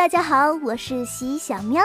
[0.00, 1.84] 大家好，我是喜小喵。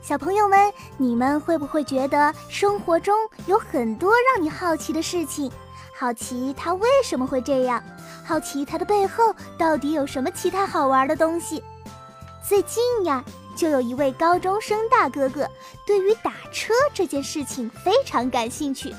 [0.00, 5.50] 小朋友们，你们会不会觉得生活中有很多让你好奇的事情？
[5.92, 7.82] 好奇它为什么会这样？
[8.24, 11.60] 好奇它的背后到底有什么其他好玩的东西？
[12.48, 13.24] 最近呀，
[13.56, 15.44] 就有一位高中生大哥哥
[15.84, 18.94] 对于打车这件事情非常感兴趣。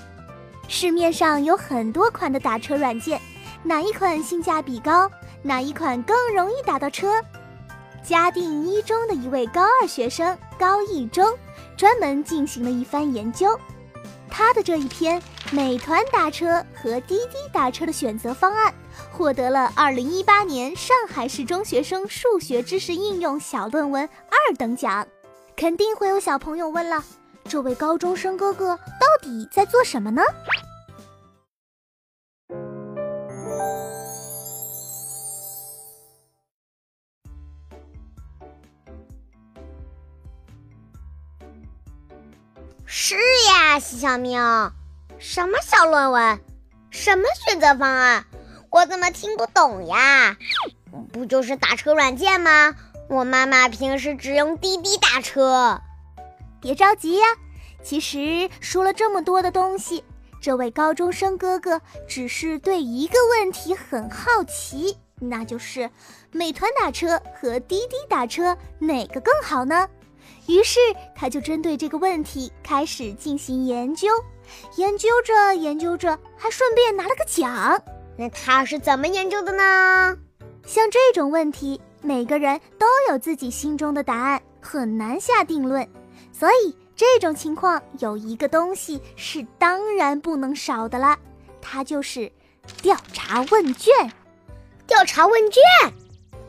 [0.68, 3.21] 市面上有很多款的打车软件，
[3.64, 5.10] 哪一款性价比高？
[5.44, 7.14] 哪一款更容易打到车？
[8.04, 11.26] 嘉定一中的一位高二学生高一中，
[11.78, 13.57] 专门进行了一番研究。
[14.30, 15.21] 他的这一篇
[15.52, 18.74] 美团打车和滴滴打车的选择方案，
[19.12, 25.06] 获得了二零一八年上海市中学生数学知识应用小论文二等奖。
[25.56, 27.04] 肯定会有小朋友问了，
[27.43, 30.21] 这位高中生哥哥到底在做什么呢？
[42.92, 43.14] 是
[43.48, 44.73] 呀，西小喵，
[45.20, 46.40] 什么小论文，
[46.90, 48.26] 什么选择方案，
[48.72, 50.36] 我怎么听不懂呀？
[51.14, 52.73] 不就是打车软件吗？
[53.08, 55.80] 我妈妈平时只用滴滴打车。
[56.60, 57.28] 别着急呀，
[57.84, 60.04] 其实说了这么多的东西，
[60.42, 65.92] 这位高中生哥哥只是对一个问题很好奇，那就是
[66.32, 69.88] 美团打车和滴滴打车哪个更好呢？
[70.48, 70.80] 于是
[71.16, 74.08] 他就针对这个问题开始进行研究，
[74.78, 77.81] 研究着研究着，还顺便拿了个奖。
[78.17, 80.17] 那他是怎么研究的呢？
[80.66, 85.88] 像这种问题，每个人都有自己心中的答案，很难下定论。
[86.31, 91.17] 所以这种情况有一个东西是当然不能少的啦，
[91.61, 92.31] 它就是
[92.81, 93.94] 调查问卷。
[94.86, 95.61] 调查问卷，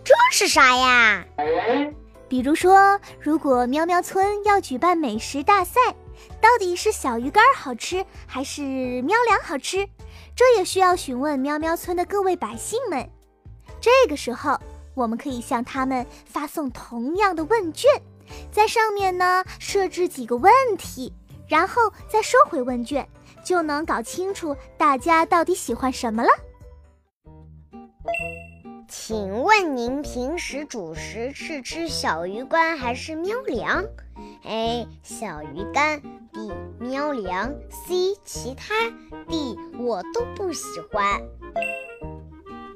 [0.03, 1.25] 这是啥呀？
[2.31, 5.81] 比如说，如果喵喵村要举办美食大赛，
[6.41, 8.63] 到底是小鱼干好吃还是
[9.03, 9.85] 喵粮好吃？
[10.37, 13.11] 这也需要询问喵喵村的各位百姓们。
[13.81, 14.57] 这个时候，
[14.95, 17.91] 我们可以向他们发送同样的问卷，
[18.53, 21.13] 在上面呢设置几个问题，
[21.49, 23.09] 然后再收回问卷，
[23.45, 26.31] 就能搞清楚大家到底喜欢什么了。
[28.91, 33.85] 请问您平时主食是吃小鱼干还是喵粮
[34.45, 34.89] ？A.
[35.05, 36.01] 小鱼干
[36.33, 36.51] B.
[36.81, 38.17] 喵粮 C.
[38.25, 38.75] 其他
[39.29, 39.57] D.
[39.79, 41.23] 我都不喜欢。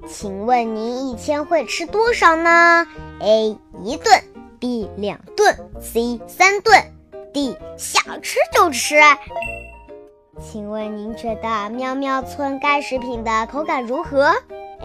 [0.06, 2.86] 请问您一天会吃多少呢
[3.18, 3.58] ？A.
[3.82, 4.22] 一顿
[4.60, 4.88] B.
[4.96, 6.20] 两顿 C.
[6.28, 6.80] 三顿
[7.32, 7.56] D.
[7.76, 8.94] 想吃就吃。
[10.40, 14.32] 请问您觉得喵喵村该食品的口感如何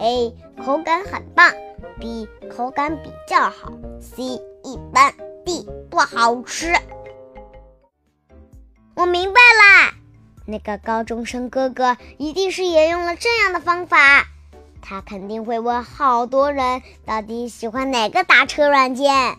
[0.00, 0.34] ？A
[0.64, 1.52] 口感很棒
[2.00, 5.12] ，B 口感比较好，C 一般
[5.44, 6.74] ，D 不好吃。
[8.94, 9.94] 我明白啦，
[10.46, 14.26] 那个高中生哥哥一定是也用了这样的方法。
[14.82, 19.36] 他肯定会问好多人到底喜欢哪个打车软件。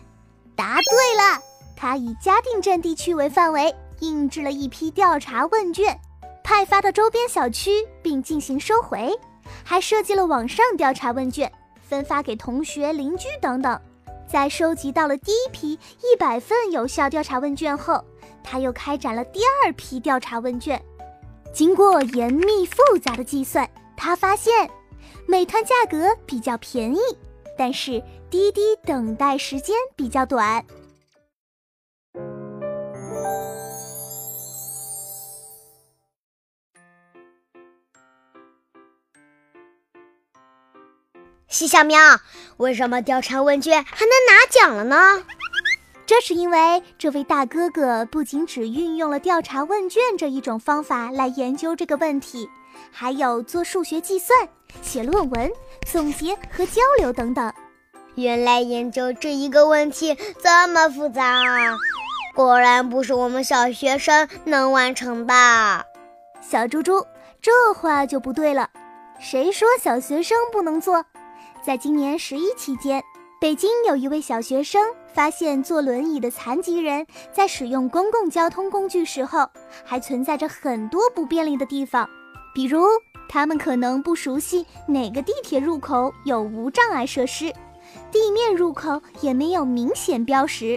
[0.54, 1.42] 答对了，
[1.76, 5.98] 他以嘉定镇地区为范围，印制了一批调查问卷，
[6.44, 7.70] 派发到周边小区，
[8.02, 9.18] 并进行收回。
[9.64, 13.80] 还设计了网上调查问卷，分发给同学、邻居等等。
[14.26, 18.02] 在收集到了第一批一百份有效调查问卷后，
[18.42, 20.80] 他又开展了第二批调查问卷。
[21.52, 24.70] 经过严密复杂的计算，他发现，
[25.26, 26.98] 美团价格比较便宜，
[27.58, 30.64] 但是滴滴等待时间比较短。
[41.52, 42.00] 西小喵，
[42.56, 45.22] 为什么调查问卷还能拿奖了呢？
[46.06, 52.48] 这是因为这位大哥哥不仅只运用了调查问卷这一种方法来研究这个问题，
[52.90, 54.48] 还有做数学计算、
[54.80, 55.52] 写论文、
[55.86, 57.52] 总结和交流等等。
[58.14, 61.76] 原来研究这一个问题这么复杂啊，
[62.34, 65.84] 果然不是我们小学生能完成的。
[66.40, 67.06] 小猪猪，
[67.42, 68.70] 这话就不对了，
[69.20, 71.04] 谁说小学生不能做？
[71.64, 73.00] 在今年十一期间，
[73.40, 74.82] 北京有一位小学生
[75.14, 79.48] 发现，坐轮椅的残疾人在使用公共交通工具时候，
[79.84, 82.10] 还存在着很多不便利的地方，
[82.52, 82.84] 比如
[83.28, 87.52] 他们可能不熟悉哪个地铁入口有无障碍设施，
[88.10, 90.76] 地面入口也没有明显标识，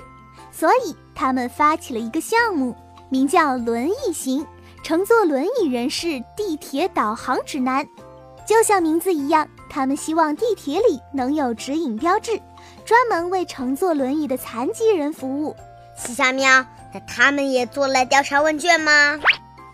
[0.51, 2.75] 所以他们发起了一个项目，
[3.09, 4.45] 名叫“轮椅行”，
[4.83, 7.83] 乘坐轮椅人士地铁导航指南。
[8.47, 12.39] 就像名字一样，他们希望地铁里能有指引标志，
[12.85, 15.53] 专门为乘坐轮椅的残疾人服务。
[15.97, 19.19] 西夏喵，那他们也做了调查问卷吗？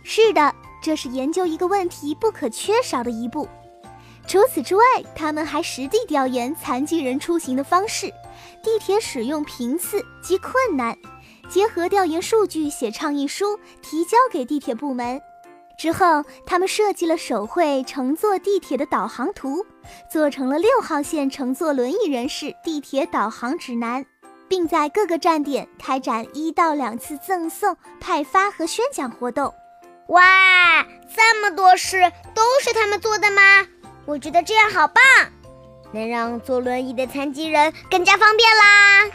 [0.04, 3.48] 是的，这是研究一个问题不可缺少的一步。
[4.26, 4.82] 除此之外，
[5.14, 8.08] 他们还实地调研残疾人出行的方式、
[8.64, 10.98] 地铁使用频次及困难，
[11.48, 15.22] 结合调研数据写倡议书，提交给地铁部门。
[15.82, 19.66] 之后，他们设计了手绘乘坐地铁的导航图，
[20.12, 24.06] 做成了六号线乘坐轮椅人士地铁导航指南，
[24.48, 29.52] 并在各个站点开展一到两次赠送、派发和宣讲活动。
[30.10, 30.86] 哇，
[31.16, 31.98] 这么多事
[32.36, 33.66] 都是他们做的吗？
[34.06, 35.04] 我觉得这样好棒，
[35.92, 39.10] 能让坐轮椅的残疾人更加方便啦。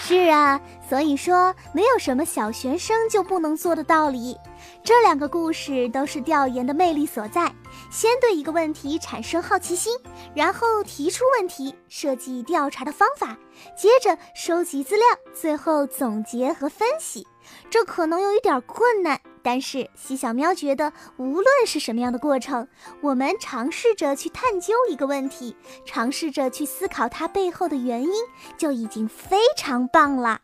[0.00, 4.36] 是啊，所以说没有什么小学生就不能做的道理。
[4.84, 7.54] 这两个故事都是调研的魅力所在：
[7.88, 9.96] 先对一个问题产生好奇心，
[10.34, 13.38] 然后提出问题，设计调查的方法，
[13.76, 17.24] 接着收集资料，最后总结和分析。
[17.70, 22.66] 这可能有一点困难，但是西小喵觉得，无论是什么样的过程，
[23.00, 25.54] 我们尝试着去探究一个问题，
[25.84, 28.10] 尝试着去思考它背后的原因，
[28.58, 30.40] 就已经非常棒了。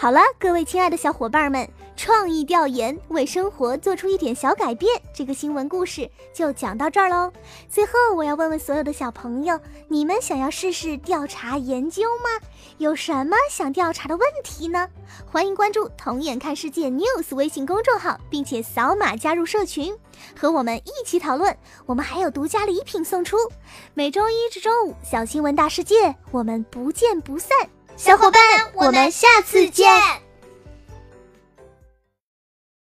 [0.00, 7.32] 好了，各位亲爱的小伙伴们，创意调研为生活做出一点小改变，这个新闻故事就讲到这儿喽。
[7.68, 9.58] 最后，我要问问所有的小朋友，
[9.88, 12.46] 你们想要试试调查研究吗？
[12.78, 14.88] 有什么想调查的问题呢？
[15.26, 19.92] 欢迎关注“童眼看世界 ”News 微信公众号，并且扫码加入社群，
[20.38, 21.58] 和我们一起讨论。
[21.86, 23.36] 我们还有独家礼品送出。
[23.94, 27.50] 每周一至周五，小新闻大世界，我们不见不散。
[27.98, 28.40] 小伙伴，
[28.74, 29.84] 我们下次见。